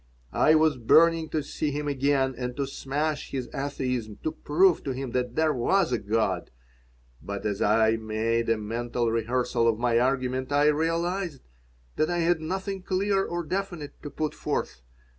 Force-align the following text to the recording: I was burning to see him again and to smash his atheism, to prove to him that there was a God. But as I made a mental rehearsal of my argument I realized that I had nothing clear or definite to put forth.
I 0.33 0.55
was 0.55 0.77
burning 0.79 1.29
to 1.29 1.43
see 1.43 1.69
him 1.69 1.87
again 1.87 2.33
and 2.35 2.57
to 2.57 2.65
smash 2.65 3.29
his 3.29 3.47
atheism, 3.53 4.17
to 4.23 4.31
prove 4.31 4.83
to 4.85 4.93
him 4.95 5.11
that 5.11 5.35
there 5.35 5.53
was 5.53 5.91
a 5.91 5.99
God. 5.99 6.49
But 7.21 7.45
as 7.45 7.61
I 7.61 7.97
made 7.97 8.49
a 8.49 8.57
mental 8.57 9.11
rehearsal 9.11 9.67
of 9.67 9.77
my 9.77 9.99
argument 9.99 10.51
I 10.51 10.69
realized 10.69 11.43
that 11.97 12.09
I 12.09 12.17
had 12.17 12.41
nothing 12.41 12.81
clear 12.81 13.23
or 13.23 13.43
definite 13.43 14.01
to 14.01 14.09
put 14.09 14.33
forth. 14.33 14.81